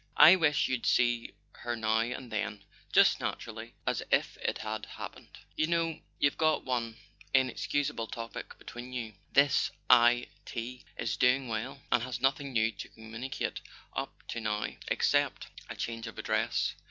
"I 0.17 0.35
wish 0.35 0.67
you'd 0.67 0.87
see 0.87 1.31
her 1.57 1.75
now 1.75 1.99
and 1.99 2.31
then—just 2.31 3.19
naturally, 3.19 3.75
as 3.85 4.01
if 4.09 4.35
it 4.37 4.57
had 4.57 4.87
happened. 4.87 5.37
You 5.55 5.67
know 5.67 5.99
you've 6.17 6.39
got 6.39 6.65
one 6.65 6.97
In¬ 7.35 7.51
exhaustible 7.51 8.07
Topic 8.07 8.57
between 8.57 8.93
you. 8.93 9.13
The 9.33 9.47
said 9.49 9.75
I. 9.91 10.27
T. 10.45 10.85
is 10.97 11.17
doing 11.17 11.49
well, 11.49 11.83
and 11.91 12.01
has 12.01 12.19
nothing 12.19 12.51
new 12.51 12.71
to 12.71 12.89
communicate 12.89 13.61
up 13.93 14.11
to 14.29 14.41
now 14.41 14.61
[196] 14.61 14.69
A 14.69 14.69
SON 14.69 14.69
AT 14.71 14.79
THE 14.79 14.85
FRONT 14.87 14.91
except 14.91 15.69
a 15.69 15.75
change 15.75 16.07
of 16.07 16.17
address. 16.17 16.73